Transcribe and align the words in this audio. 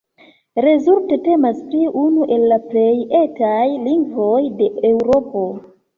Rezulte 0.65 1.17
temas 1.27 1.59
pri 1.67 1.83
unu 2.03 2.25
el 2.37 2.45
la 2.53 2.59
plej 2.71 2.97
"etaj" 3.21 3.69
lingvoj 3.87 4.43
de 4.63 4.71
Eŭropo. 4.91 5.45